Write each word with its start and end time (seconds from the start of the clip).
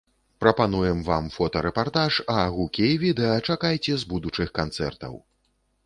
Прапануем 0.43 1.03
вам 1.09 1.27
фотарэпартаж, 1.35 2.17
а 2.39 2.47
гукі 2.57 2.89
і 2.95 2.99
відэа 3.05 3.39
чакайце 3.47 3.93
з 4.05 4.15
будучых 4.15 4.49
канцэртаў! 4.61 5.25